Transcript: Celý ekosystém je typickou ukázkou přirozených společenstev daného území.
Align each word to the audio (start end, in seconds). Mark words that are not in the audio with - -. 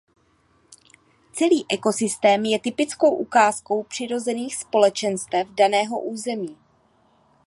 Celý 1.33 1.65
ekosystém 1.69 2.45
je 2.45 2.59
typickou 2.59 3.15
ukázkou 3.15 3.83
přirozených 3.83 4.55
společenstev 4.55 5.47
daného 5.47 5.99
území. 6.01 6.57